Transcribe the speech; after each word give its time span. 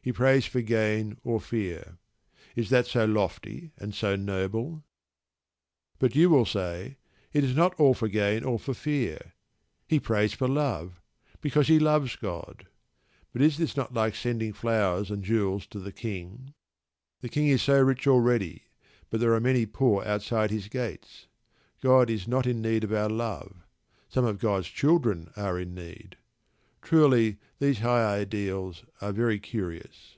He 0.00 0.12
prays 0.14 0.46
for 0.46 0.62
gain 0.62 1.18
or 1.22 1.38
fear. 1.38 1.98
Is 2.56 2.70
that 2.70 2.86
so 2.86 3.04
lofty 3.04 3.72
and 3.76 3.94
so 3.94 4.16
noble? 4.16 4.82
But 5.98 6.16
you 6.16 6.30
will 6.30 6.46
say: 6.46 6.96
"It 7.34 7.44
is 7.44 7.54
not 7.54 7.78
all 7.78 7.92
for 7.92 8.08
gain 8.08 8.42
or 8.42 8.58
for 8.58 8.72
fear. 8.72 9.34
He 9.86 10.00
prays 10.00 10.32
for 10.32 10.48
love: 10.48 11.02
because 11.42 11.68
he 11.68 11.78
loves 11.78 12.16
God." 12.16 12.68
But 13.34 13.42
is 13.42 13.58
not 13.76 13.90
this 13.90 13.94
like 13.96 14.14
sending 14.14 14.54
flowers 14.54 15.10
and 15.10 15.22
jewels 15.22 15.66
to 15.66 15.78
the 15.78 15.92
king? 15.92 16.54
The 17.20 17.28
king 17.28 17.48
is 17.48 17.60
so 17.60 17.78
rich 17.78 18.06
already: 18.06 18.62
but 19.10 19.20
there 19.20 19.34
are 19.34 19.40
many 19.40 19.66
poor 19.66 20.02
outside 20.06 20.50
his 20.50 20.68
gates. 20.68 21.26
God 21.82 22.08
is 22.08 22.26
not 22.26 22.46
in 22.46 22.62
need 22.62 22.82
of 22.82 22.94
our 22.94 23.10
love: 23.10 23.62
some 24.08 24.24
of 24.24 24.38
God's 24.38 24.68
children 24.68 25.30
are 25.36 25.60
in 25.60 25.74
need. 25.74 26.16
Truly, 26.80 27.36
these 27.58 27.80
high 27.80 28.18
ideals 28.20 28.84
are 29.02 29.12
very 29.12 29.40
curious. 29.40 30.14